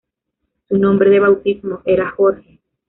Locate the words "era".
1.85-2.09